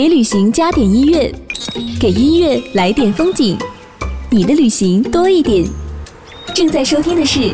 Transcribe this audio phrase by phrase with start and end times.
[0.00, 1.30] 给旅行加点音乐，
[2.00, 3.54] 给音乐来点风景，
[4.30, 5.62] 你的旅行多一点。
[6.54, 7.50] 正在收听的是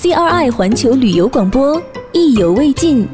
[0.00, 1.82] CRI 环球旅游广播，
[2.12, 3.04] 意犹未尽。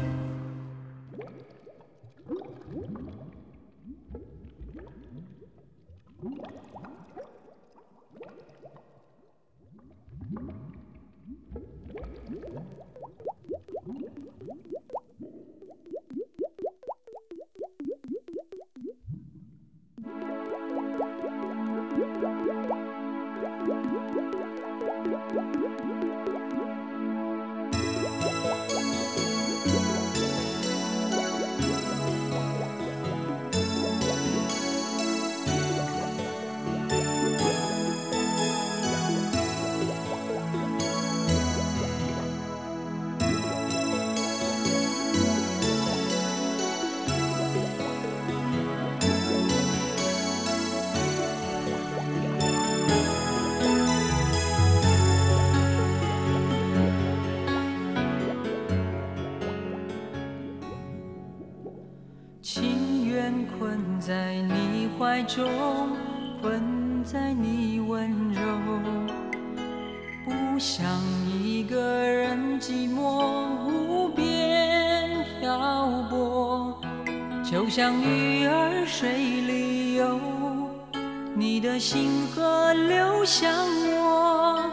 [81.37, 83.51] 你的心河流向
[83.99, 84.71] 我，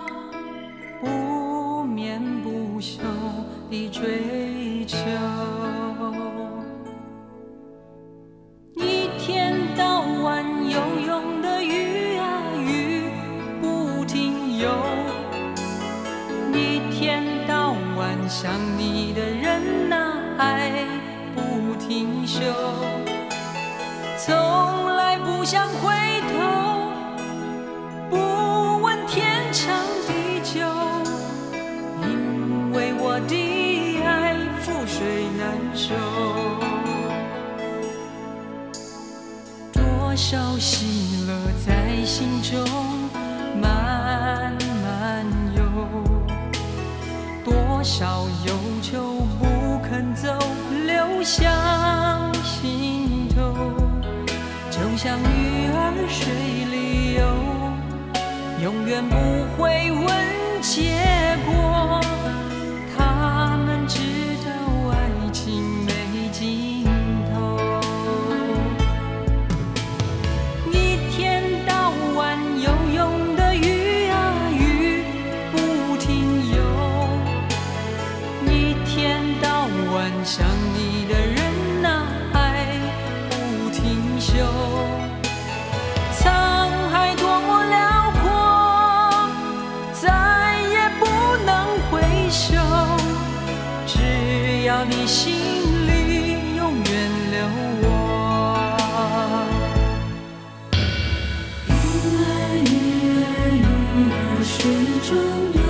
[1.00, 3.02] 不眠不休
[3.68, 4.96] 的追求。
[8.77, 13.10] 一天到晚游泳的鱼啊鱼
[13.60, 14.70] 不停游，
[16.52, 20.86] 一天到晚想你的人呐爱
[21.34, 22.40] 不停休，
[24.16, 25.90] 从来不想回
[42.52, 42.68] 在心中
[43.58, 44.52] 慢
[44.85, 45.24] 慢
[45.57, 45.63] 游，
[47.42, 48.52] 多少忧
[48.83, 50.29] 愁不肯走，
[50.86, 51.51] 流向
[52.45, 53.55] 心头，
[54.70, 56.35] 就像鱼儿水
[56.70, 57.24] 里游，
[58.63, 59.17] 永远不
[59.57, 60.07] 会问
[60.61, 62.01] 结果。
[94.85, 95.33] 你心
[95.87, 96.93] 里永远
[97.31, 97.37] 留
[97.83, 97.87] 我。
[101.69, 101.70] 鱼
[102.19, 102.29] 儿，
[102.67, 102.70] 鱼
[103.23, 103.57] 儿，鱼
[104.11, 104.53] 儿，水
[105.09, 105.61] 中。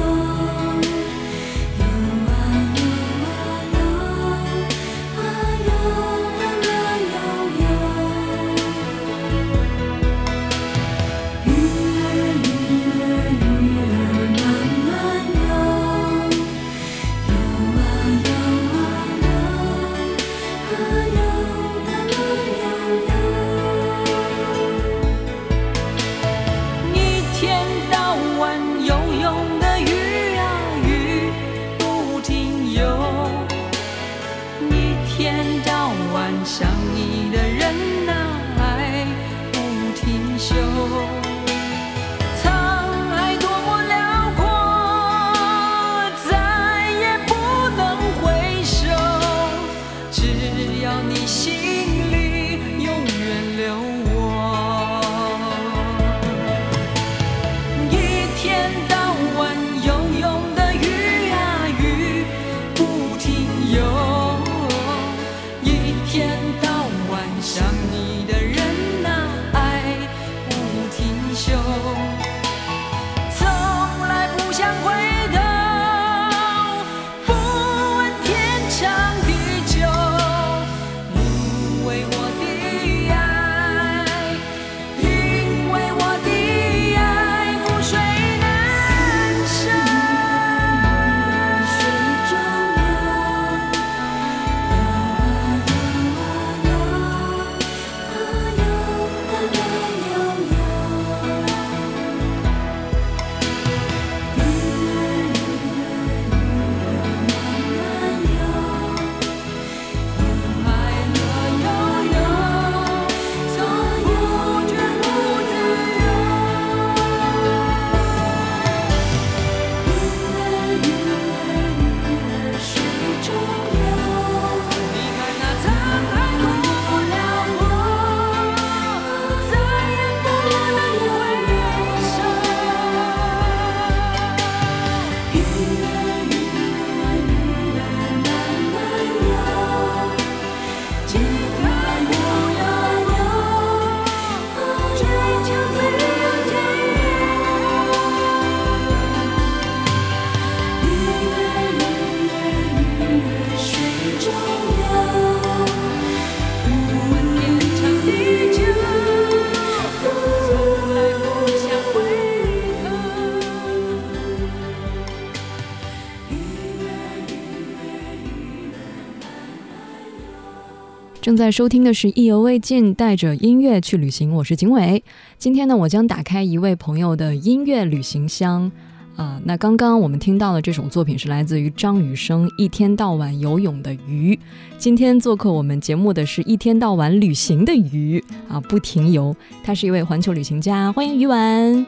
[171.42, 174.32] 在收听的是《意犹未尽》，带着音乐去旅行。
[174.32, 175.02] 我是景伟。
[175.38, 178.70] 今天呢，我将打开一位朋友的音乐旅行箱。
[179.16, 184.36] 啊、那刚刚我们听到的这首作品是来自于张雨生，《一天到晚游泳的鱼》。
[184.78, 189.34] 今天做客我们节目的是一天到晚旅行的鱼啊，不停游。
[189.64, 191.84] 他是一位环球旅行家，欢迎鱼丸。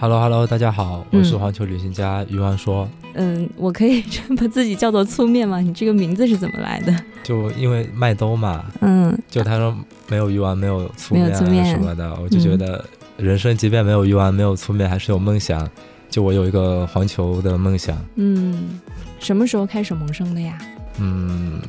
[0.00, 2.88] Hello Hello，大家好，嗯我是环球旅行家鱼丸说。
[3.14, 4.02] 嗯，我可以
[4.36, 5.58] 把自己叫做粗面吗？
[5.60, 6.94] 你这个名字是怎么来的？
[7.22, 9.76] 就因为麦兜嘛，嗯，就他说
[10.08, 12.84] 没有鱼丸，没有粗没有面啊粗面什么的，我就觉得
[13.16, 15.68] 人生即便没有鱼丸，没有粗面，还是有梦想。
[16.08, 18.80] 就我有一个环球的梦想，嗯，
[19.20, 20.58] 什么时候开始萌生的呀？
[20.98, 21.60] 嗯，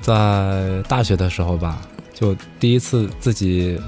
[0.00, 1.82] 在大学的时候吧，
[2.14, 3.78] 就第一次自己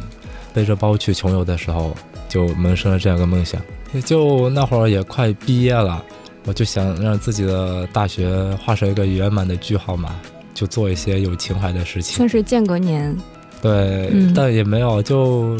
[0.53, 1.97] 背着包去穷游的时候，
[2.29, 3.59] 就萌生了这样一个梦想。
[4.05, 6.05] 就那会儿也快毕业了，
[6.49, 10.19] 我就想让自己的大学画上一个圆满的句号嘛，
[10.55, 12.17] 就做一些有情怀的事情。
[12.17, 13.15] 算是间隔年。
[13.61, 15.59] 对，嗯但也没有，就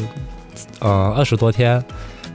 [0.79, 1.83] 呃二十多天，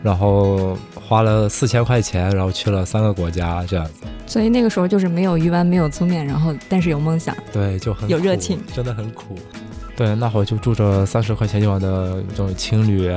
[0.04, 4.04] 然后花了四千块钱，然后去了三个国家，这样子。
[4.24, 7.36] 所以那个时候就是没有鱼丸，没有粗面，然后但是有梦想。
[7.52, 9.36] 对，就很有热情，真的很苦。
[9.96, 13.12] 对，那会儿就住着三十块钱一晚的这种青旅，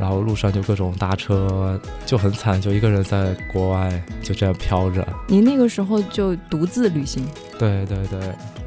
[0.00, 5.06] 然后路上就各种搭车，就很惨，就一个人在国外就这样飘着。
[5.28, 7.22] 你那个时候就独自旅行，
[7.58, 8.18] 对对对，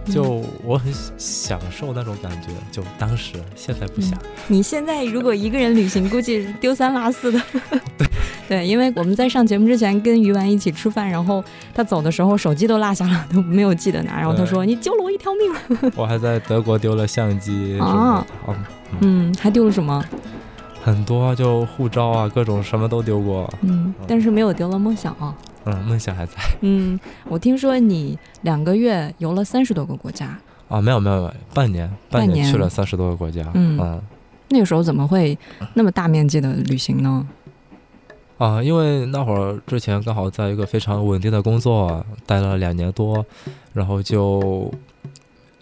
[0.06, 4.12] 嗯就我很享受那种感觉，就当时现在不想。
[4.48, 7.42] 你现在如果一个人旅行，估计丢三落四的。
[7.98, 8.08] 对，
[8.48, 11.44] 对因为我们在上节目之前跟鱼丸一起吃饭，然后
[11.74, 14.20] 他走的时候手机都落下了，都没有记得拿。
[14.20, 15.92] 然后他说：“你救了我一条命。
[15.98, 18.56] 我还在德国丢了相机什么的，嗯，”
[19.02, 20.04] 嗯，还丢了什么？
[20.84, 23.52] 很多啊就护照啊，各种什么都丢过。
[23.62, 25.34] 嗯，但是没有丢了梦想啊。
[25.66, 27.00] 嗯，梦想还在嗯，
[27.30, 30.38] 我听说你两个月游了三十多个国家，
[30.68, 33.50] 啊，没有没有没有，半年半年去了三十多个国家。
[33.54, 34.02] 嗯嗯
[34.50, 35.38] 那个时候怎么会
[35.74, 37.26] 那么大面积的旅行呢？
[38.38, 43.26] 啊，因为那会儿之前刚好在一个非常稳定的工作待了两年多，
[43.72, 44.70] 然后就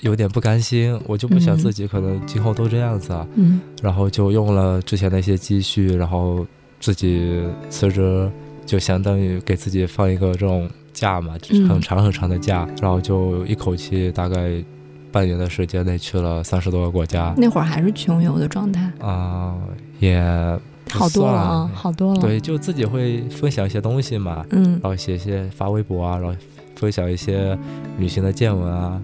[0.01, 1.57] 有点不甘心，我就不想嗯。
[1.57, 3.61] 自己可能今后都这样子啊，嗯。
[3.81, 6.45] 然后就用了之前的一些积蓄，然后
[6.79, 8.29] 自己辞职，
[8.65, 14.63] 就相当于给自己放一个这种假嘛，就是很长很长的假，然后就一口气大概
[15.11, 17.33] 半年的时间内去了三十多个国家。
[17.37, 19.55] 那会儿还是穷游的状态，啊、
[19.99, 20.19] 也
[20.89, 22.21] 好多了啊，好多了。
[22.21, 24.79] 对，就自己会分享一些东西嘛，嗯。
[24.81, 26.35] 然，后写一些发微博啊，然后
[26.75, 27.57] 分享一些
[27.99, 28.99] 旅行的见闻啊。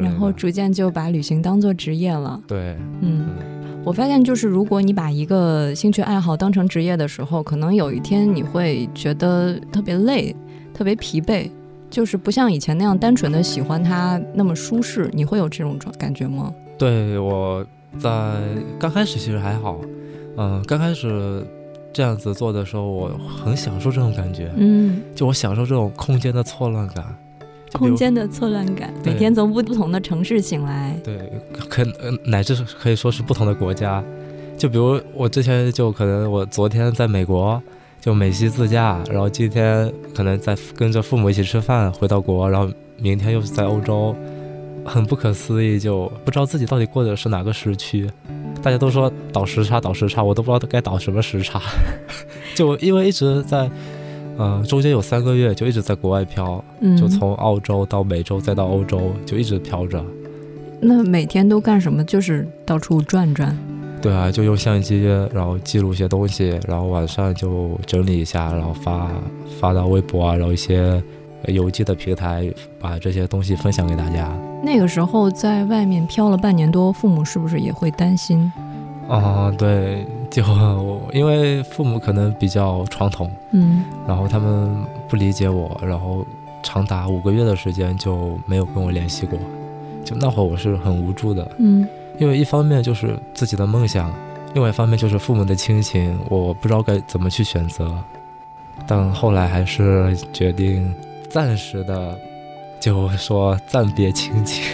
[0.00, 2.40] 然后逐渐就把旅行当做职业了。
[2.46, 3.26] 对，嗯，
[3.84, 10.34] 我发现就是如果你把一个兴趣爱好当成职业的时候，可能有一天你会觉得特别累，
[10.72, 11.50] 特别疲惫。
[11.90, 16.50] 就是不像以前那样单纯的喜欢它那么舒适，你会有这种状感觉吗？
[16.78, 17.62] 对，我
[17.98, 18.08] 在
[18.78, 19.78] 刚开始其实还好，
[20.38, 21.46] 嗯、刚开始
[21.92, 23.10] 这样子做的时候，我
[23.44, 27.04] 很享受这种感觉，嗯，就我享受这种空间的错乱感，
[27.72, 31.30] 空间的错乱感，每天从不同的城市醒来，对，
[31.68, 34.02] 可呃乃至可以说是不同的国家，
[34.56, 37.62] 就比如我之前就可能我昨天在美国。
[38.00, 44.12] 就美西自驾，然后今天可能在跟着父母一起吃饭，回到国，然后明天又是在欧洲，
[44.84, 48.10] 很不可思议，就不知道自己到底过的是哪个时区。
[48.60, 51.62] 大家都说倒时差，倒时差，我都不知道该倒什么时差。
[52.56, 53.70] 就因为一直在，
[54.38, 60.02] 呃，中间有三个月就一直在国外漂，嗯，就从澳洲到美洲再到欧洲，就一直漂着。
[60.80, 62.02] 那每天都干什么？
[62.04, 63.56] 就是到处转转。
[64.00, 69.08] 对啊，就用相机，然后记录一些东西，然后晚上就整理一下，然后发
[69.60, 71.00] 发到微博啊，然后一些
[71.44, 74.36] 呃邮寄的平台，把这些东西分享给大家。
[74.64, 78.50] 那个时候在外面漂了半年多，父母是不是也会担心？
[79.08, 80.42] 啊、对，就
[81.12, 84.74] 因为父母可能比较传统，嗯然后他们
[85.08, 86.24] 不理解我，然后
[86.62, 89.38] 长达五个月的时间就没有跟我联系过。
[90.04, 91.86] 就那会儿我是很无助的，嗯
[92.18, 94.10] 因为一方面就是自己的梦想，
[94.54, 97.92] 另外一方面就是父母的亲情，我不知道该怎么去选择。
[98.86, 100.94] 但后来还是决定
[101.28, 102.18] 暂时的，
[102.80, 104.64] 就说暂别亲情。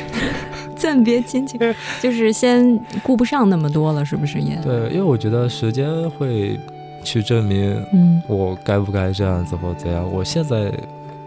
[0.80, 1.58] 暂别亲情，
[2.00, 4.56] 就是先顾不上那么多了，是不是也？
[4.62, 6.58] 对，因为我觉得时间会
[7.02, 10.08] 去证明嗯我该不该这样子或怎样。
[10.12, 10.73] 我现在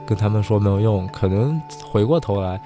[0.06, 2.60] 跟他们说没有用，可能回过头来，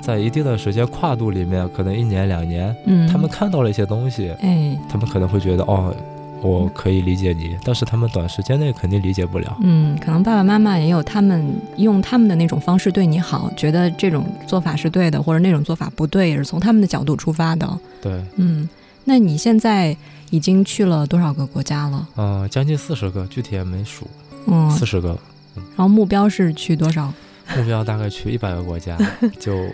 [0.00, 5.94] 在一定的时间跨度里面，可能一年两年，嗯，他们看到了一些东西，哎，他们可能会觉得哦，
[6.42, 9.56] 我可以理解你，但是他们短时间内肯定理解不了。
[9.62, 11.44] 嗯，可能爸爸妈妈也有他们
[11.76, 17.78] 用他们的那种方式对你好，觉得这种做法是对的，或者那种做法不对，也是从他们的角度出发的。
[18.00, 18.68] 对，嗯，
[19.04, 19.96] 那你现在
[20.30, 22.06] 已经去了多少个国家了？
[22.16, 24.06] 嗯、将近四十个，具体也没数，
[24.46, 25.18] 嗯，四十个，
[25.54, 27.12] 然后目标是去多少？
[27.56, 28.98] 目标大概去一百个国家，
[29.38, 29.66] 就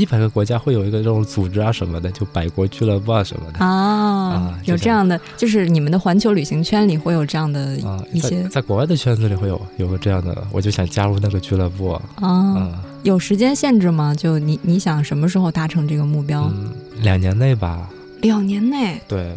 [0.00, 3.58] 一百个国家会有一个这种组织啊什么的，就百国俱乐部啊什么的。
[3.62, 11.90] 啊有这样的，就是你们的环球旅行圈里会有这样的啊、一些在在国外的圈子里会有有个这样的，我就想加入那个俱乐部。
[11.90, 14.14] 啊，嗯有时间限制吗？
[14.14, 16.50] 就你你想什么时候达成这个目标？
[16.54, 17.90] 嗯，两年内吧。
[18.22, 19.36] 两年内，对，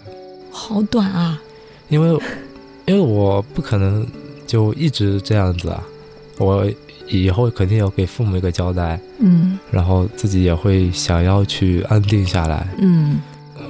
[0.49, 1.41] 好短啊！
[1.89, 2.19] 因为
[2.85, 4.05] 因为我不可能
[4.47, 5.83] 就一直这样子啊，
[6.37, 6.65] 我
[7.07, 12.67] 以后肯定要给父母一个交代，嗯然后自己也会想要去安定下来。
[12.79, 13.19] 嗯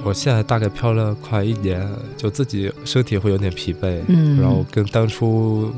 [0.03, 1.81] 我现在大概漂了快一年，
[2.17, 5.71] 就自己身体会有点疲惫，嗯，然后跟当初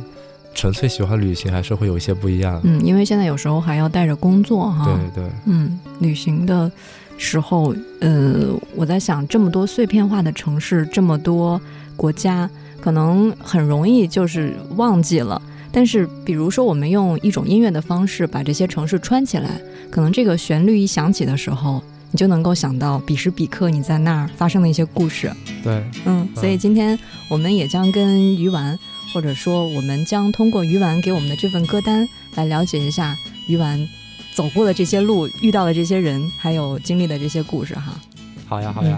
[0.55, 2.59] 纯粹喜欢旅行还是会有一些不一样。
[2.63, 4.85] 嗯，因为现在有时候还要带着工作哈。
[4.85, 6.71] 对对，嗯，旅行的
[7.17, 11.61] 时候，呃，我在想，这么多碎片化的城市，这么多
[11.95, 12.49] 国家，
[12.81, 15.39] 可能很容易就是忘记了。
[15.75, 19.59] 但是，比如说，我们用一种音乐的方式把这些城市串起来，
[19.91, 25.29] 可能这个旋律一响起的时候，你就能够想到彼时彼刻你在那儿发生的一些故事。
[25.61, 28.79] 对，嗯，所以今天我们也将跟鱼丸，
[29.13, 33.13] 或者说我们将通过鱼丸给我们的这份歌单来了解一下
[33.49, 33.85] 鱼丸
[34.33, 37.99] 走过的这些路、遇到的这些人，还有经历的这些故事哈。
[38.47, 38.97] 好呀好呀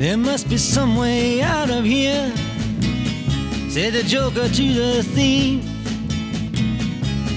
[0.00, 2.30] ，There must be some way out of here,
[3.68, 5.71] said the joker to the thief.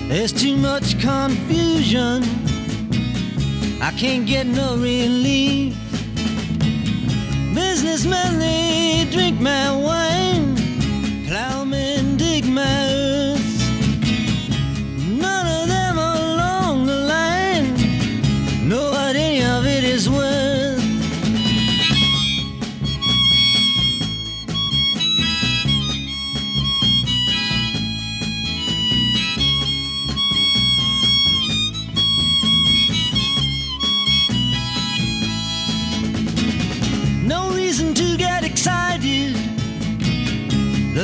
[0.07, 2.23] There's too much confusion,
[3.81, 5.75] I can't get no relief.
[7.55, 10.55] Businessmen, they drink my wine,
[11.27, 12.94] plowmen dig my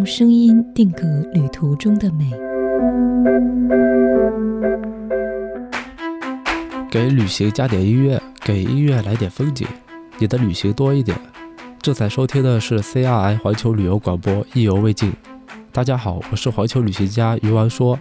[0.00, 1.02] 用声音定格
[1.34, 2.30] 旅途中的美。
[6.90, 9.66] 给旅行加点音乐，给音乐来点风景，
[10.18, 11.14] 你的旅行多一点。
[11.82, 15.12] 正在收听的是 CRI 环球旅游广播，意犹未尽。
[15.70, 17.98] 大家好，我是环球旅行家鱼丸说，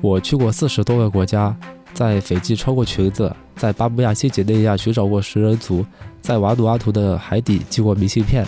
[0.00, 1.56] 我去过四十多个国家，
[1.92, 5.84] 在斐济穿过裙子，在巴布亚新几内亚寻找过食人族，
[6.20, 8.46] 在瓦努阿图的海底寄过明信片。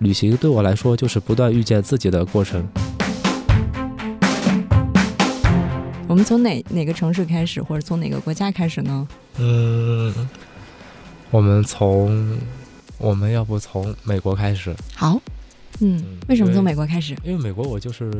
[0.00, 2.66] 旅行对我来说就是不断遇见自己的过程。
[6.08, 9.06] 我们从哪哪个城市开始，或者从哪个国家开始呢？
[9.38, 10.12] 嗯，
[11.30, 12.38] 我们从
[12.96, 15.20] 我们要不从美国开始，好，
[15.80, 17.14] 嗯嗯，为什么从美国开始？
[17.22, 18.10] 因为美国我就是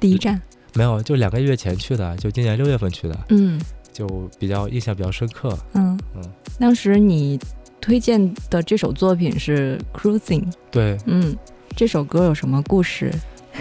[0.00, 0.40] 第一站，
[0.74, 3.60] 没有，就两个月前去的，就今年六月份去的，嗯
[3.92, 4.08] 就
[4.38, 5.56] 比较印象比较深刻。
[5.74, 6.22] 嗯嗯
[6.58, 7.38] 当时你
[7.80, 11.36] 推荐的这首作品是《Cruising》，对，嗯，
[11.74, 13.12] 这首歌有什么故事？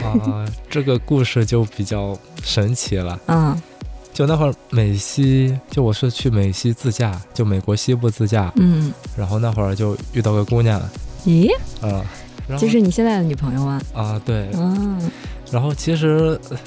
[0.04, 3.20] 啊，这个故事就比较神奇了。
[3.28, 3.60] 嗯。
[4.12, 10.82] 就那会儿美西，就我是去美西自驾，就美国西部自驾，嗯，然后那会儿就遇到个姑娘，
[11.26, 11.48] 咦，
[11.82, 12.04] 嗯，
[12.46, 13.82] 然后就是你现在的女朋友吗？
[13.94, 15.10] 啊对，嗯。
[15.52, 16.58] 然后其实呃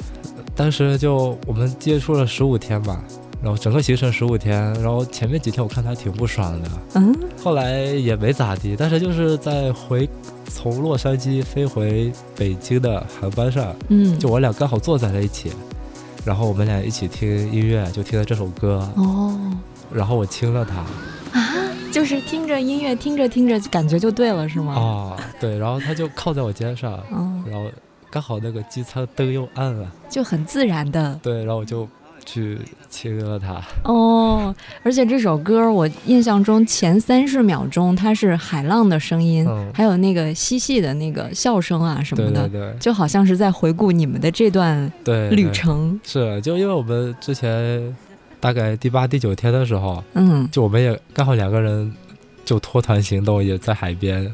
[0.56, 3.04] 当时就我们接触了十五天吧，
[3.42, 10.08] 然后整个行程十五天，然后前面几天我看他挺不爽的，嗯后来也没咋地，但是就是在回
[10.46, 15.50] 从洛杉矶飞回北京的航班上，嗯，就我俩刚好坐在了一起，
[16.24, 19.36] 然后我们俩一起听音乐，就听了这首歌，哦。
[19.92, 20.84] 然后我亲了她。
[21.90, 24.74] 就是听着音乐，听着听着，感觉就对了，是吗？
[24.74, 27.70] 哦，对，然后他就靠在我肩上，嗯，然后
[28.10, 31.86] 刚好那个机舱灯又暗了，就很自然的对，然后我就
[32.24, 33.62] 去亲了它。
[33.84, 34.54] 哦。
[34.82, 46.00] 而且这首歌，我印象中前三十秒钟它是海浪的声音，嗯还有那个嬉戏的那个笑声啊什么的，对对对就好像是在回顾你们的这段对，旅对程。
[46.04, 47.96] 是，就因为我们之前
[48.40, 51.92] 大概第八、第九天的时候，嗯就我们也刚好两个人
[52.44, 54.32] 就脱团行动，也在海边，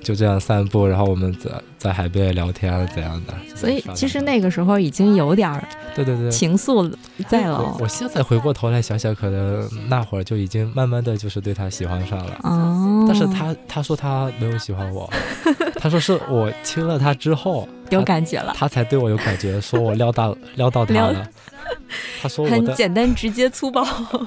[0.00, 3.34] 就这样散步，然后我们在在海边聊天怎样的。
[3.54, 6.30] 所以其实那那个时候已经有点儿对对对。
[6.30, 6.88] 情愫
[7.28, 7.74] 在了哦。
[7.78, 12.38] 我我现在回过头来想想，可能那会儿就已经慢慢的就是对他喜欢上了。
[12.44, 15.10] 哦，但是他他说他没有喜欢我，
[15.74, 21.28] 他说是我亲了他之后有感觉了，他才对我有感觉，说我撩到撩到他了。
[22.22, 23.84] 他说我很的简单、直接、粗暴。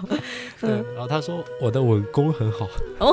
[0.59, 2.67] 对，然后他说我的吻功很好。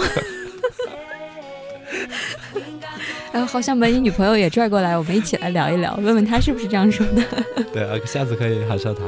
[3.32, 7.22] 哎，好想把你女朋友也拽过来，我们一起来聊一聊，问问她是不是这样说的。
[7.72, 9.02] 对，呃下次可以喊上他。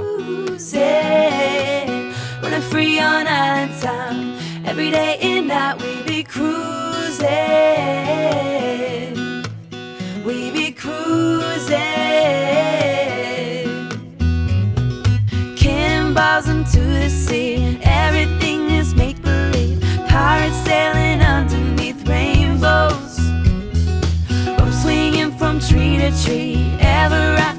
[0.62, 4.36] cruising, running free on island time.
[4.64, 7.26] Every day and night we be cruising,
[10.24, 11.80] we be cruising.
[15.56, 19.80] Cannonballs into the sea, everything is make believe.
[20.08, 21.11] Pirates sailing
[26.10, 27.51] tree ever I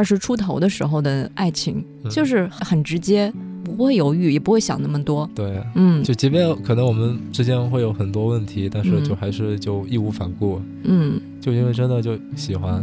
[0.00, 3.30] 二十出头的时候的爱情，嗯就是很直接，
[3.62, 5.28] 不会犹豫，也不会想那么多。
[5.34, 12.82] 对，嗯就即便可能我们之间会有很多问题，但是嗯就还是就义无反顾，嗯就因为真的就喜欢。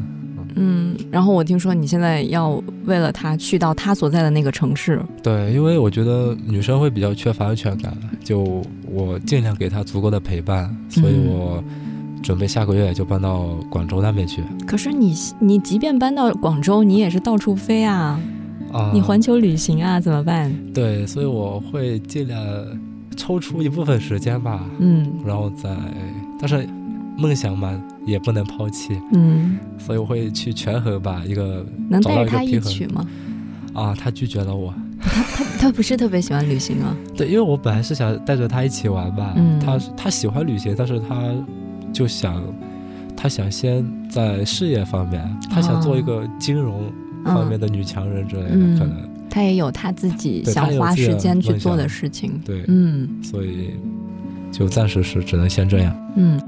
[0.54, 0.96] 嗯。
[1.10, 11.64] 然后我听说你现在要为了他去到他所在的那个城市，对，因为我觉得女生会比较缺乏安全感，就我尽量给她足够的陪伴，所以嗯我
[12.28, 14.44] 准备下个月就搬到广州那边去。
[14.66, 18.20] 可是你你即便搬到广州，你也是到处飞啊，
[18.74, 20.54] 啊，你环球旅行啊，怎么办？
[20.74, 22.38] 对，所以我会尽量
[23.16, 25.70] 抽出一部分时间吧，嗯然后再，
[26.38, 26.68] 但是
[27.16, 33.08] 梦想嘛也不能抛弃，嗯，所以我会去权衡吧，一个能找到带着他一起吗？
[33.74, 34.74] 啊，他拒绝了我。
[35.00, 36.94] 他他不是特别喜欢旅行啊。
[37.16, 41.32] 对，因为我本来是想带着他一起玩吧，嗯他他喜欢旅行，但是他
[41.98, 42.44] 就想，
[43.16, 46.92] 他想先在事业方面，他想做一个金融
[47.26, 48.92] 方面的女强人之类的，可能。
[49.28, 52.40] 他他也有他自己想花时间去做的事情。
[52.46, 53.10] 对，嗯。
[53.24, 53.72] 所以
[54.52, 55.96] 就暂时是只能先这样。
[56.16, 56.40] 嗯。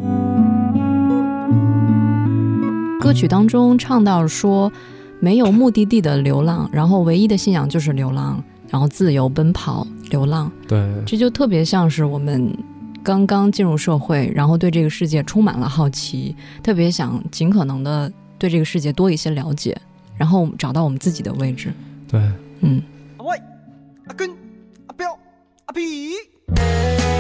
[3.00, 4.72] 歌曲当中唱到说，
[5.20, 12.56] 没有目的地的流浪，然后唯一的信仰就是流浪，然后自由奔跑，流浪，对，这就特别像是我们
[13.04, 19.76] 刚刚进入社会，然后对这个世界充满了好奇，特别想尽可能的对这个世界多一些了解，
[20.18, 21.74] 然后找到我们自己的位置。
[22.08, 22.20] 对，
[22.62, 22.82] 嗯。
[23.18, 23.38] 阿威、
[24.08, 24.30] 阿根、
[24.88, 25.18] 阿彪、
[25.66, 27.19] 阿皮。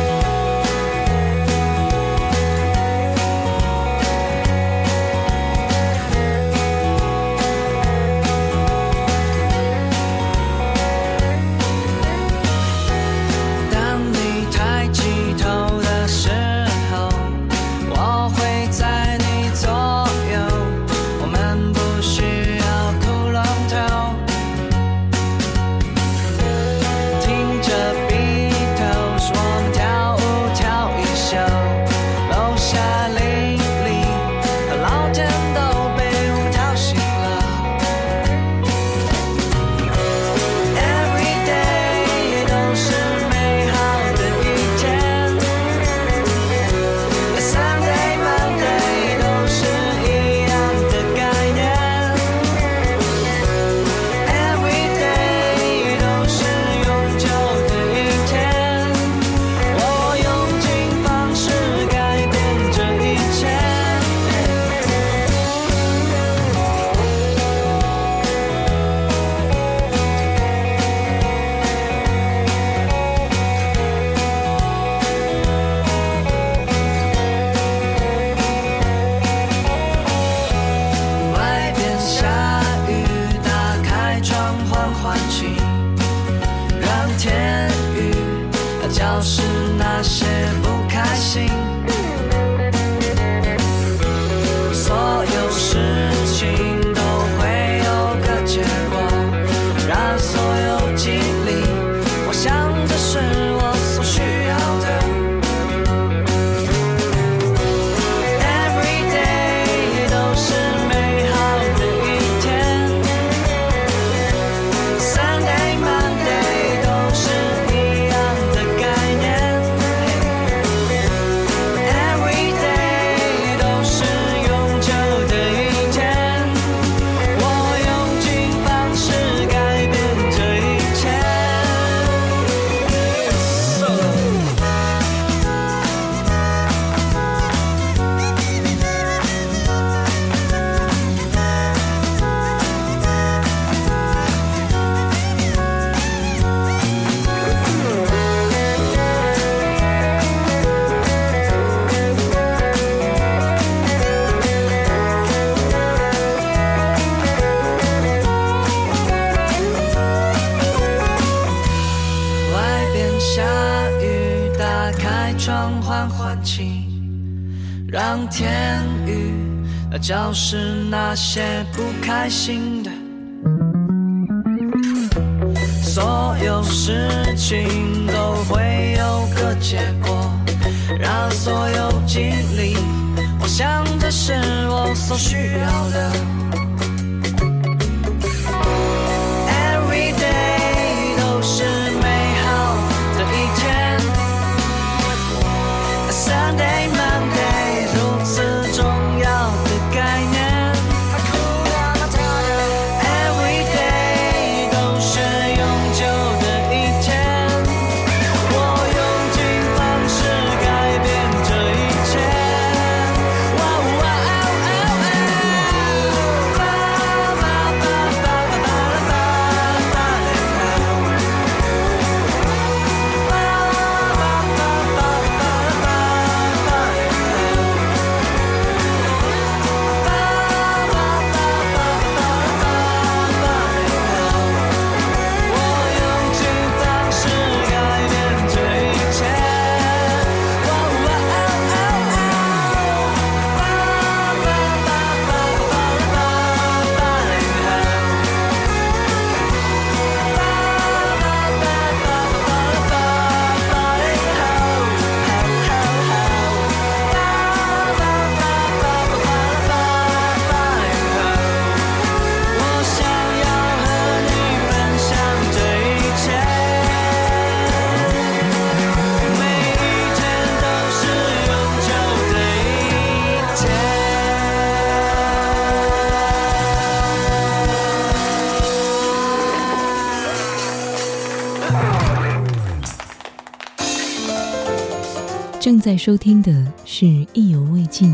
[285.79, 286.51] 在收听的
[286.83, 288.13] 是意犹未尽。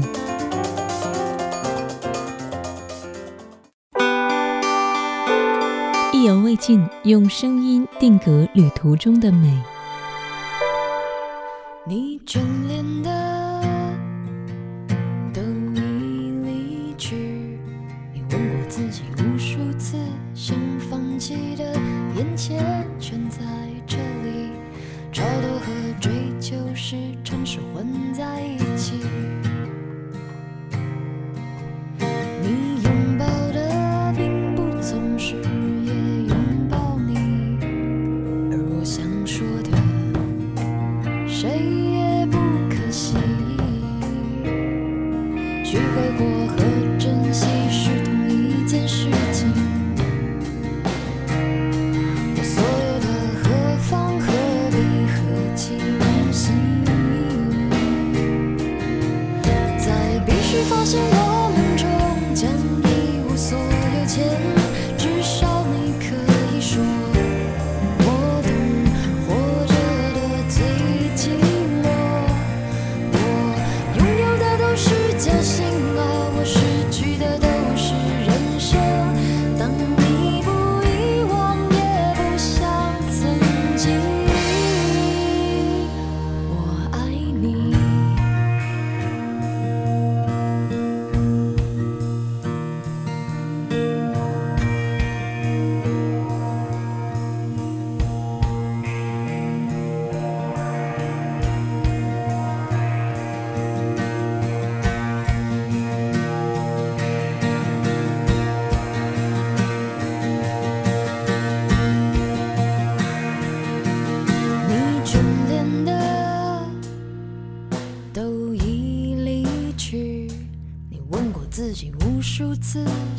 [6.13, 9.61] 意犹未尽用声音定格旅途中的美。
[11.87, 13.34] 你眷恋的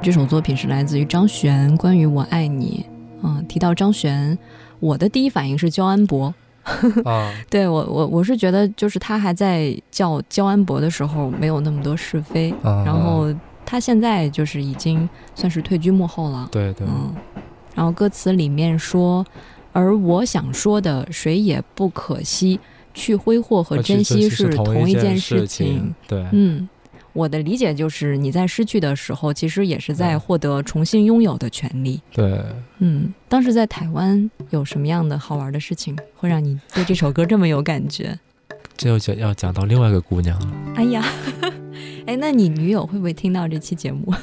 [0.00, 2.84] 这首作品是来自于张悬，关于“我爱你”，
[3.22, 4.36] 嗯，提到张悬，
[4.80, 6.32] 我的第一反应是焦安博，
[7.04, 13.26] 啊， 对我，我我是觉得，就是他还在叫焦安博的时候，没有那么多是非，然后
[13.66, 17.12] 他现在就是已经算是退居幕后了，对对，嗯，
[17.74, 19.26] 然后歌词里面说，
[19.72, 22.58] 而我想说的，谁也不可惜，
[22.94, 26.68] 去挥霍和珍惜是同一件事情，对，嗯。
[27.18, 32.00] 我的理解就是你在失去的时候，其实也是在获得重新拥有的权利。
[32.12, 32.40] 对，
[32.78, 38.16] 嗯，当时在台湾有什么样的好玩的事情，会让你对这首歌这么有感觉？
[38.78, 41.04] 这就讲要讲到另外一个姑娘了哎呀，
[42.06, 44.14] 哎，那你女友会不会听到这期节目？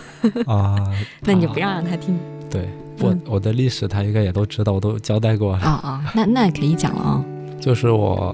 [0.48, 0.76] 啊，
[1.24, 2.18] 那你就不要让她听
[2.50, 2.70] 对
[3.02, 5.60] 我嗯我的历史她应该也都知道，我都交代过了。
[5.60, 6.12] 啊啊。
[6.16, 7.26] 那那可以讲了啊。
[7.60, 8.34] 就是我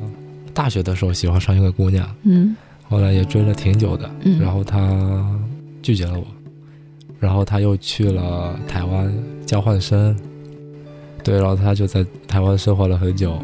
[0.53, 2.55] 大学的时候喜欢上一个姑娘，嗯
[2.91, 4.37] 后来也追了挺久的，嗯。
[4.41, 5.25] 然后他
[5.81, 6.25] 拒绝了我，
[7.21, 9.09] 然后他又去了台湾
[9.45, 10.13] 交换生，
[11.23, 13.39] 对，然后他就在台湾生活了很久，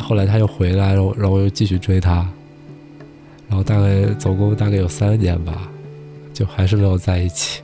[0.00, 2.26] 后来他又回来，然后然后我又继续追他，
[3.46, 5.68] 然后大概总共大概有三年吧，
[6.32, 7.60] 就还是没有在一起，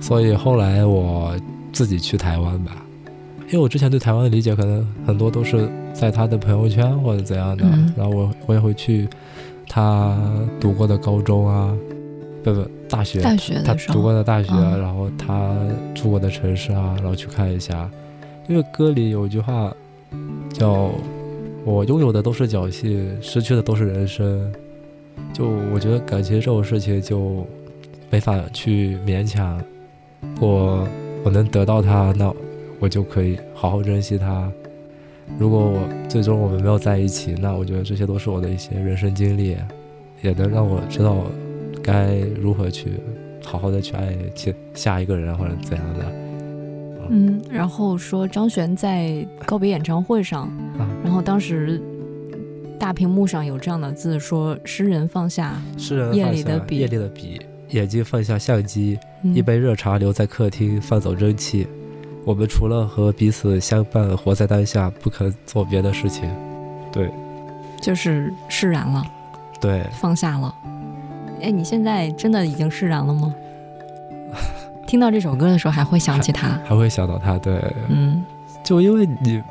[0.00, 1.36] 所以后来我
[1.72, 2.84] 自己去台湾吧，
[3.46, 7.92] 因为我之前对台湾的理解可能很多都是在他的朋友圈或者怎样的，嗯。
[7.96, 9.08] 然后我我也会去
[9.74, 10.14] 他
[10.60, 11.74] 读过的高中啊，
[12.44, 14.82] 不不大学，大学他读过的大学啊，嗯。
[14.82, 15.56] 然后他
[15.94, 17.90] 住过的城市啊，然后去看一下，
[18.50, 19.74] 因为歌里有一句话
[20.52, 20.90] 叫
[21.64, 24.52] “我拥有的都是侥幸，失去的都是人生”，
[25.32, 27.46] 就我觉得感情这种事情就
[28.10, 29.58] 没法去勉强，
[30.38, 30.86] 我
[31.24, 32.30] 我能得到他，那
[32.78, 34.52] 我就可以好好珍惜它。
[35.38, 39.56] 如果我最终我们没有在一起，那我觉得这些都是我的一些人生经历，
[40.20, 41.24] 也能让我知道
[41.82, 42.92] 该如何去
[43.44, 46.12] 好好的去爱其下一个人或者怎样的。
[47.10, 50.42] 嗯，然后说张悬在告别演唱会上，
[50.78, 51.82] 啊然后当时
[52.78, 57.40] 大屏幕上有这样的字说：“诗人放下诗人放下夜里的笔夜里的笔，
[57.70, 61.66] 眼睛放下相机，嗯一杯热茶留在客厅，放走蒸汽。
[62.24, 66.30] 我们除了和彼此相伴，活在当下，不肯做别的事情。
[66.92, 67.10] 对
[67.80, 69.04] 就是释然了，
[69.60, 70.54] 对，放下了。”
[71.42, 73.34] 哎，你现在真的已经释然了吗？
[74.86, 76.50] 听到这首歌的时候，还会想起他。
[76.64, 77.38] 还会想到他。
[77.38, 78.24] 对，嗯
[78.62, 79.42] 就因为你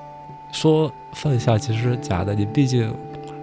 [0.52, 2.94] 说放下其实是假的，你毕竟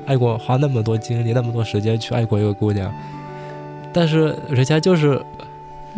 [0.06, 2.90] 爱过，花那么多精力、那么多时间去爱过一个姑娘，
[3.92, 5.22] 但是人家就是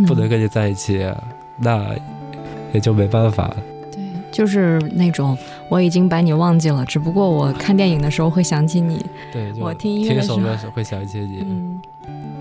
[0.07, 1.09] 不能嗯跟你在一起，
[1.57, 1.95] 那
[2.73, 3.55] 也就没办法。
[3.93, 5.37] 对，就是那种
[5.69, 9.05] 我已经把你忘记了，只不过我看电影的时候会想起你。
[9.33, 11.81] 对，就我听音乐的时候会想起你，嗯，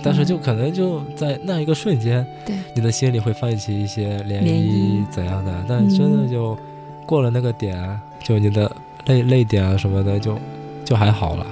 [0.01, 6.57] 但是就可能就在那一个瞬间，对你的心里会泛起一些涟涟漪怎样的，但真的嗯就
[7.05, 8.71] 过了那个点，就你的
[9.05, 10.37] 泪泪点啊什么的，就
[10.85, 11.45] 就还好了，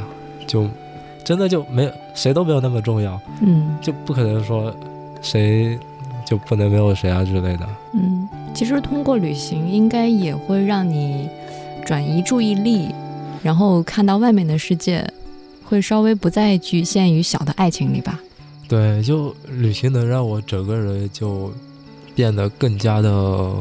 [0.45, 0.67] 就
[1.23, 4.73] 真的就没有谁都没有那么重要，嗯就不可能说
[5.21, 5.77] 谁
[6.23, 7.67] 就不能没有谁啊之类的。
[7.93, 8.16] 嗯，
[8.57, 11.29] 其实通过旅行，应该也会让你
[11.85, 12.87] 转移注意力，
[13.43, 15.07] 然后看到外面的世界，
[15.63, 18.19] 会稍微不再局限于小的爱情里吧。
[18.67, 21.53] 对，就旅行能让我整个人就
[22.15, 23.53] 变得更加的、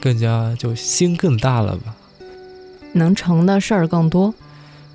[0.00, 1.94] 更加就心更大了吧。
[2.94, 4.32] 能成的事儿更多。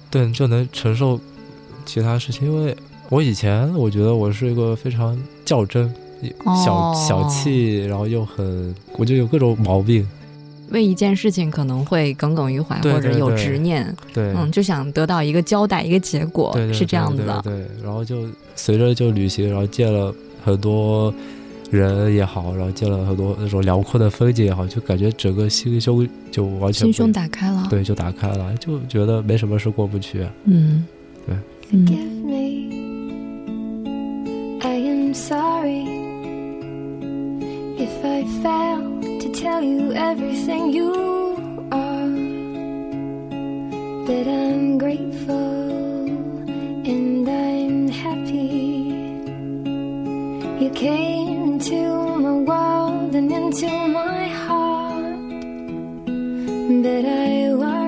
[0.10, 1.20] 对，就能承受
[1.86, 2.52] 其他事情。
[2.52, 2.76] 因为
[3.10, 5.94] 我以前我觉得我是一个非常较真、
[6.64, 10.08] 小、哦小气，然后又很，我就有各种毛病。
[10.70, 17.40] 为一件事情可能会耿耿于怀，对或者有执念，对，嗯，就想得到一个交代，一个结果，对对是这样子的。
[17.44, 20.12] 对对对，然后就随着就旅行，然后见了
[20.44, 21.14] 很多
[21.70, 30.28] 人也好，然后见了很多那种辽阔的风景也好，就感觉整个心胸就完全心胸打开了。，对，就打开了，就觉得没什么事过不去。
[30.46, 30.84] 嗯，
[31.28, 31.36] 对
[31.70, 31.86] 嗯
[37.78, 40.92] if I failed to tell you everything you
[41.72, 42.10] are.
[44.08, 46.06] That I'm grateful
[46.92, 48.94] and I'm happy.
[50.64, 51.82] You came into
[52.26, 53.70] my world and into
[54.00, 55.30] my heart.
[56.84, 57.83] That I worry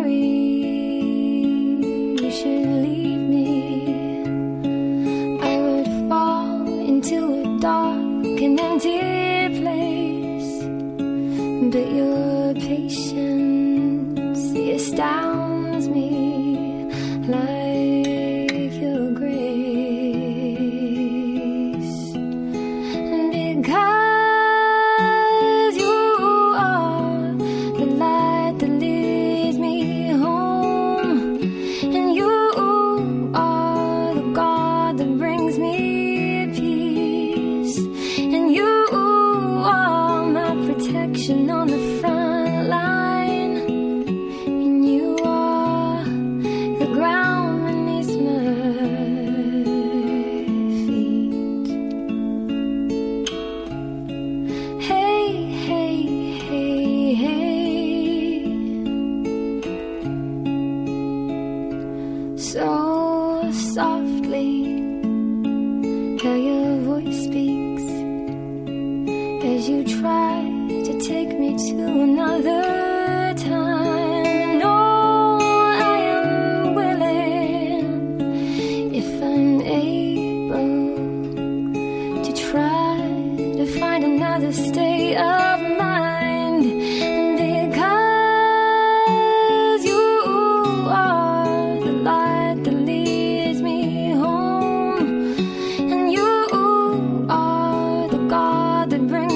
[98.85, 99.34] nothing brings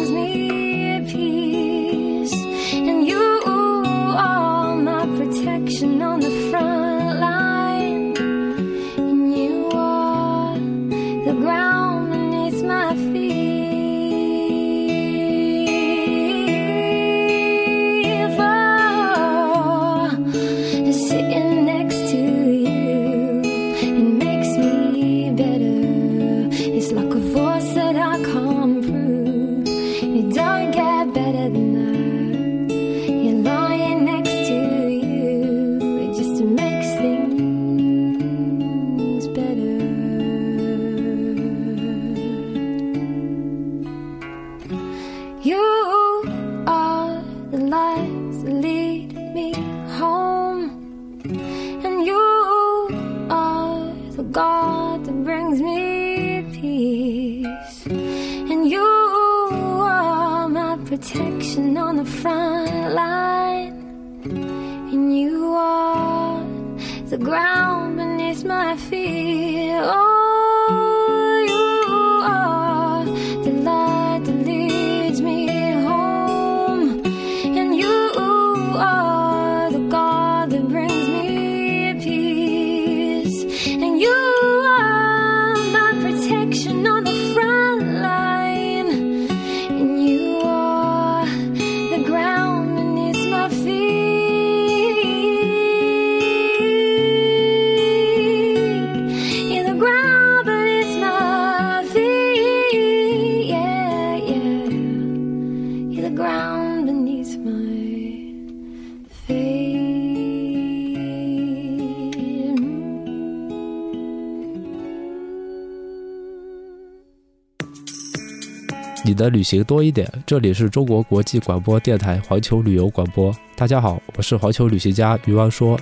[119.19, 120.09] 的旅行多一点。
[120.25, 123.35] 这里是中国国际广播电台环球旅游广播。
[123.57, 125.77] 大家好，我是环球旅行家余王说。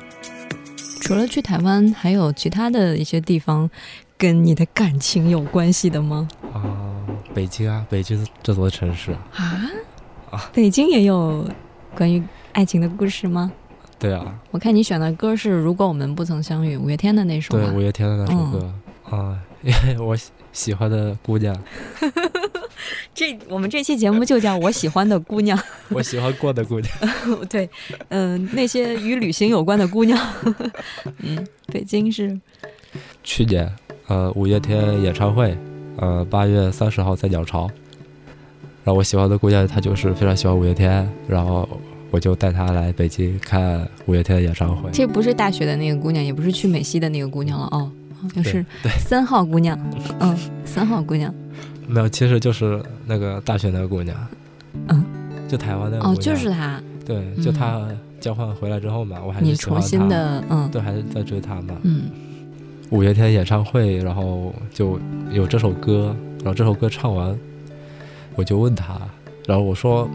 [1.02, 3.70] 除了去台湾，还有其他的一些地方
[4.18, 6.28] 跟你的感情有关系的吗？
[6.52, 9.70] 啊，北京啊，北京这座城市，啊
[10.32, 11.48] 啊北京也有
[11.96, 12.22] 关于
[12.54, 13.52] 爱情的故事吗？
[14.00, 18.74] 对啊，我看你选的歌是《如果我们不曾相遇》，五月天的那首吧对五月天的那首歌、
[19.16, 21.56] 啊，因为我喜喜欢的姑娘，
[23.14, 25.58] 这我们这期节目就叫我喜欢的姑娘。
[25.90, 26.92] 我喜欢过的姑娘。
[27.50, 27.70] 对，
[28.10, 30.20] 嗯、那些与旅行有关的姑娘。
[31.20, 32.40] 嗯，北京是
[33.24, 33.70] 去年，
[34.08, 35.58] 呃，五月天演唱会，
[35.98, 37.70] 呃，八月三十号在鸟巢。
[38.84, 41.68] 然后我喜欢的姑娘，她就是非常喜欢五月天，然后
[42.10, 44.90] 我就带她来北京看五月天的演唱会。
[44.94, 47.92] 这不是大学的那个姑娘，也不是去美西的那个姑娘了哦，
[48.34, 48.66] 就对是
[49.00, 49.78] 三号姑娘。
[50.20, 51.34] 嗯，三号姑娘。
[51.88, 54.18] 没有，其实就是那个大学那个姑娘，
[54.90, 55.04] 嗯，
[55.48, 57.88] 就台湾那个姑哦，娘，就是她，对，就她
[58.20, 60.70] 交换回来之后嘛，我还是你重新，的，嗯。
[60.70, 61.76] 对，还是在追她嘛。
[61.84, 62.04] 嗯。
[62.90, 65.00] 五月天演唱会，然后就
[65.32, 67.38] 有这首歌，然后这首歌唱完，
[68.36, 68.98] 我就问她，
[69.46, 70.10] 然后我说，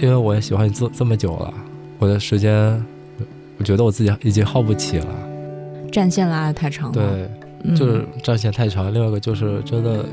[0.00, 1.54] 因为我也喜欢你这这么久了，
[1.98, 2.84] 我的时间，
[3.56, 5.06] 我觉得我自己已经耗不起了，
[5.92, 6.92] 战线拉的太长了。
[6.92, 7.30] 对，嗯，
[7.76, 8.92] 就是战线太长。
[8.92, 10.04] 另外一个就是真的，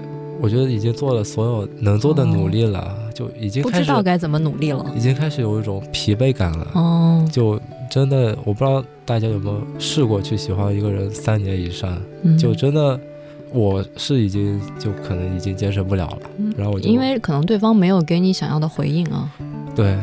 [0.41, 4.85] 我觉得已经做了所有能做的努力了，就已经不知道该怎么努力了。
[4.95, 6.67] 已经开始有一种疲惫感了。
[6.73, 12.99] 哦，就真的，我不知道大家有没有试过去喜欢一个人三年以上，嗯就真的，
[13.53, 16.19] 我是已经就可能已经坚持不了了。
[16.37, 19.31] 嗯然后我就因为可能对方没有给你想要的回应啊。
[19.75, 19.95] 对，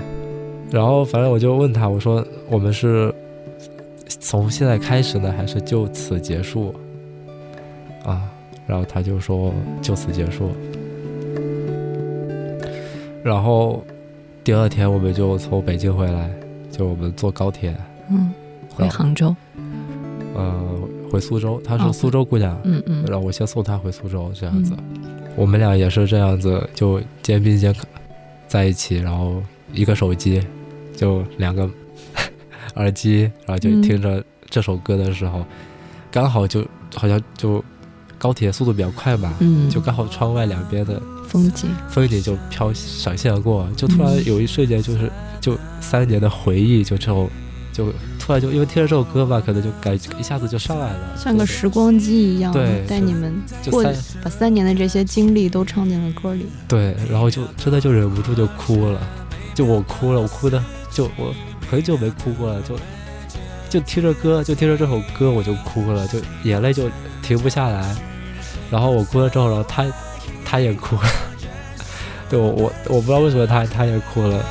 [0.71, 3.13] 然后反正我就问他，我说我们是
[4.21, 6.75] 从现在开始呢，还是就此结束？
[8.05, 8.29] 啊，
[8.67, 10.51] 然后他就说就此结束。
[13.25, 13.85] 然后
[14.43, 16.31] 第二天我们就从北京回来，
[16.71, 17.75] 就我们坐高铁，
[18.11, 18.33] 嗯，
[18.69, 19.35] 回杭州，
[20.35, 20.79] 呃，
[21.11, 21.61] 回苏州。
[21.65, 24.75] 她哦是苏州姑娘，嗯嗯然后我先送她回苏州，这样子。
[25.37, 27.73] 我们俩也是这样子，就肩并肩
[28.49, 29.41] 在一起，然后
[29.73, 30.43] 一个手机，
[30.97, 31.71] 就两个
[32.75, 35.45] 耳机，然后就嗯听着这首歌的时候，
[36.11, 37.65] 刚好就好像就
[38.23, 45.11] 高铁速度比较快嘛，嗯，就刚好窗外两边的风景，风景就飘闪现过，就突然嗯有一瞬间就是
[45.41, 47.29] 就三年的回忆就这种。
[47.73, 53.33] 就突然就因为听着这首歌吧，可能就感觉一下子就上来了，像个时光机一样，对带你们
[53.71, 53.83] 过
[54.23, 56.45] 把三年的这些经历都唱进了歌里。
[56.69, 59.01] 对，然后就真的就忍不住就哭了，
[59.55, 61.35] 就我哭了，我哭的就我
[61.71, 62.77] 很久没哭过了，就
[63.71, 66.91] 就听着歌，就听着这首歌我就哭了，就眼泪就
[67.23, 67.97] 停不下来，
[68.73, 69.85] 然后我哭了之后，然后他
[70.47, 71.03] 他也哭了，
[72.31, 74.43] 对我我我不知道为什么他他也哭了。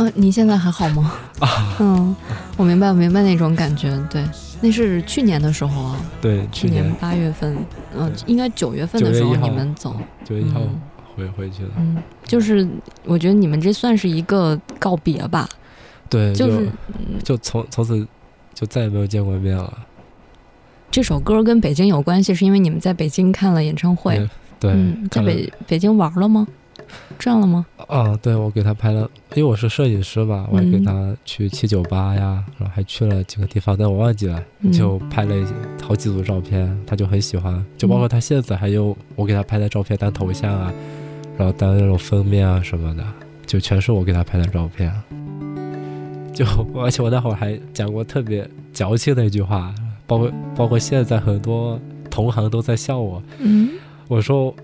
[0.00, 1.12] 嗯、你现在还好吗？
[1.40, 2.14] 啊， 嗯，
[2.58, 3.96] 我明白，我明白那种感觉。
[4.10, 4.22] 对，
[4.60, 7.56] 那是去年的时候啊，对，去去年八月份，
[7.96, 9.96] 嗯、应该九月份的时候9月1号你们走。
[10.24, 10.80] 九月一号嗯
[11.16, 12.68] 回回去了，嗯，就是
[13.04, 15.48] 我觉得你们这算是一个告别吧，
[16.10, 16.68] 对，就就是
[17.22, 18.06] 就从从此
[18.52, 19.72] 就再也没有见过面了，
[20.90, 24.18] 这首歌跟北京有关系，是因为你们在北京看了演唱会。
[24.18, 24.30] 嗯
[24.60, 26.44] 对，嗯，在北北京玩了吗？
[27.18, 27.66] 转了吗？
[27.88, 35.34] 啊，对，我给他拍了，因为我是摄影师嘛，我还给嗯他去七九八呀，然后还去了几个地方，但我忘记了，嗯就拍了
[35.82, 40.72] 好几组照片，他就很喜欢，就包括他现在还有我给他拍的照片当头像啊，
[41.36, 43.04] 然后当那种封面啊什么的，
[43.46, 44.92] 就全是我给他拍的照片。
[46.32, 46.44] 就
[46.76, 49.74] 而且我那会儿还讲过特别矫情的一句话，
[50.06, 53.70] 包括包括现在很多同行都在笑我，嗯，
[54.06, 54.54] 我说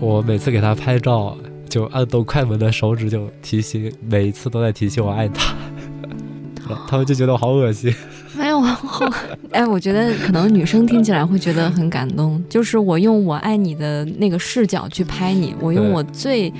[0.00, 1.36] 我每次给他拍照，
[1.68, 5.54] 就按动快门的手指就提醒，每一次都在提醒我爱他，
[6.88, 7.94] 他们就觉得我好恶心。
[8.36, 9.04] 没有，好，
[9.52, 16.52] 哎，我觉得可能女生听起来会觉得很感动，就是我用我爱你的那个视角去拍你，我用我最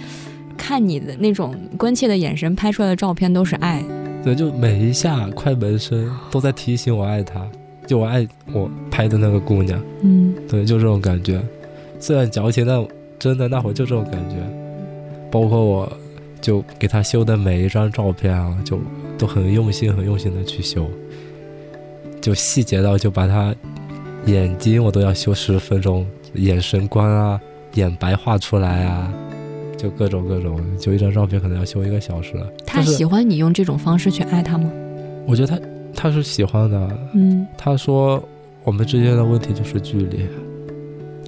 [0.57, 3.85] 看你的那种关切的眼神拍出来的照片都是爱。
[4.25, 7.47] 对，就每一下快门声都在提醒我爱他，
[7.87, 9.81] 就我爱我拍的那个姑娘。
[10.03, 11.41] 嗯对，就这种感觉。
[12.01, 12.85] 虽然矫情，但
[13.19, 14.37] 真的那会儿就这种感觉。
[15.31, 15.93] 包括我，
[16.41, 18.79] 就给他修的每一张照片啊，就
[19.19, 20.89] 都很用心、很用心的去修，
[22.21, 23.55] 就细节到就把他
[24.25, 27.39] 眼睛我都要修十分钟，眼神观啊、
[27.75, 29.12] 眼白画出来啊，
[29.77, 32.35] 就各种各种，就一张照片可能要修一个小时。
[32.64, 34.71] 他喜欢你用这种方式去爱他吗？
[35.27, 35.61] 我觉得他
[35.95, 36.99] 他是喜欢的。
[37.12, 38.23] 嗯，他说
[38.64, 40.27] 我们之间的问题就是距离。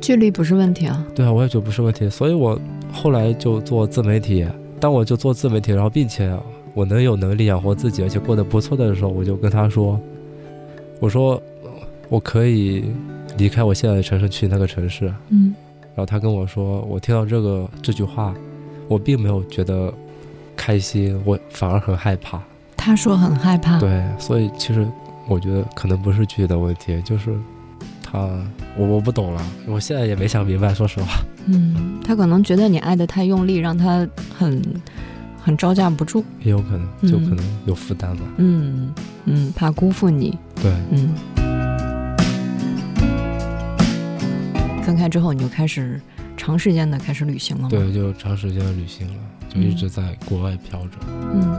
[0.01, 1.07] 距离不是问题啊。
[1.15, 2.59] 对啊，我也觉得不是问题，所以我
[2.93, 4.47] 后来就做自媒体。
[4.81, 6.35] 当我就做自媒体，然后并且
[6.73, 10.01] 我能有能力养活自己，而且过得不错的时候，我就跟他说
[11.01, 11.71] ：“我说呃
[12.09, 12.85] 我可以
[13.37, 15.55] 离开我现在的城市去那个城市。”嗯
[15.95, 18.33] 然后他跟我说：“我听到这个这句话，
[18.89, 19.93] 我并没有觉得
[20.57, 22.41] 开心，我反而很害怕。
[22.77, 23.79] 他说很害怕。
[23.79, 24.87] 对，所以其实
[25.29, 27.37] 我觉得可能不是距离的问题，就是
[28.11, 28.19] 他
[28.77, 31.23] 我我不懂了，我现在也没想明白，说实话。
[31.47, 34.07] 嗯，他可能觉得你爱的太用力，让他
[34.37, 34.61] 很
[35.41, 36.25] 很招架不住。
[36.43, 38.23] 也有可能，就嗯可能有负担吧。
[38.39, 38.93] 嗯
[39.27, 40.37] 嗯，怕辜负你。
[40.63, 41.15] 对，嗯。
[44.83, 46.01] 分开之后，你就开始
[46.37, 47.69] 长时间的开始旅行了吗？
[47.71, 49.15] 对，就长时间的旅行了，
[49.49, 50.99] 就一直在国外飘着。
[51.33, 51.57] 嗯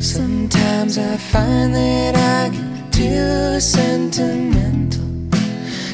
[0.00, 4.98] Sometimes I find that I get too sentimental,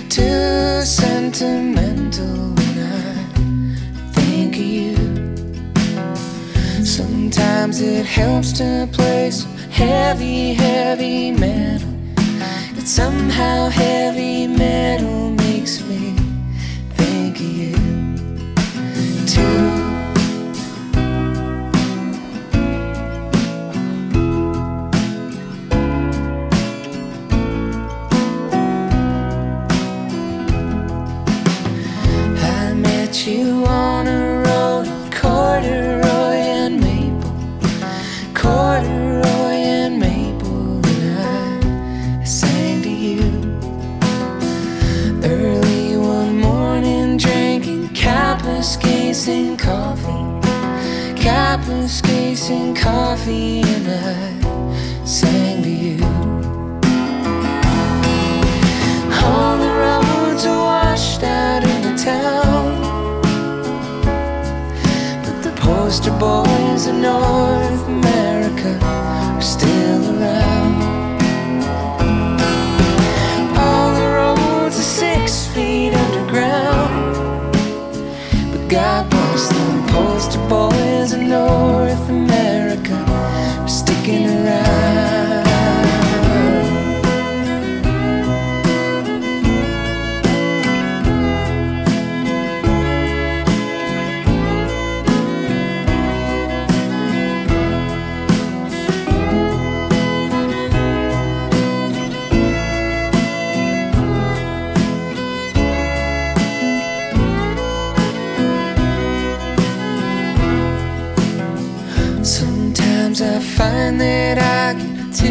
[0.08, 4.96] too sentimental when I think of you.
[6.84, 11.92] Sometimes it helps to play some heavy, heavy metal.
[12.74, 16.14] But somehow heavy metal makes me
[16.96, 17.76] think of you
[19.26, 19.77] too.
[52.48, 56.02] Capuscacing coffee, and I sang to you.
[59.22, 62.80] On the roads are washed out in the town,
[65.24, 67.37] but the poster boys of North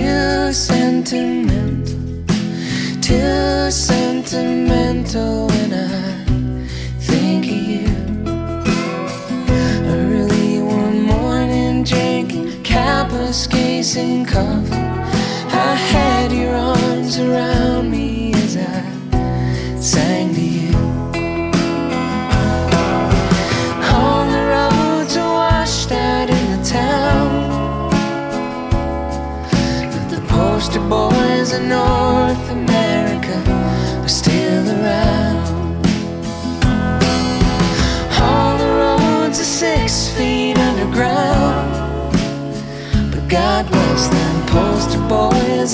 [0.08, 2.00] too sentimental,
[3.02, 6.26] too sentimental when I
[6.98, 7.90] think of you.
[9.86, 14.57] Early one morning, drinking Capuscacing coffee,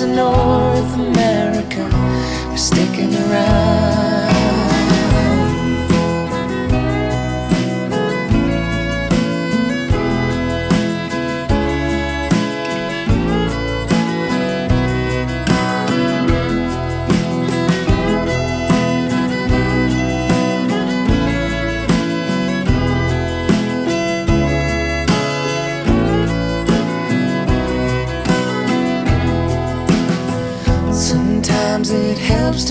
[0.02, 4.23] North America are sticking around.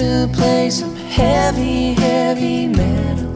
[0.02, 3.32] To play some heavy, heavy metal.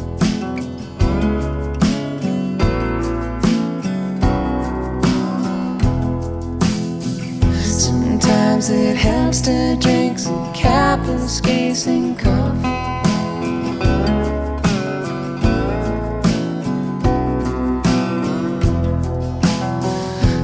[7.63, 12.77] Sometimes it helps to drink some Capuscacing coffee.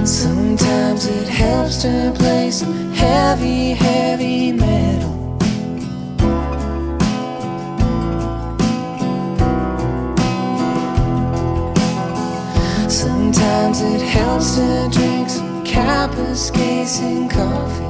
[0.07, 4.12] Sometimes it helps to play some heavy, heavy
[14.53, 17.82] Pizza drinks, cap escapes, and coffee.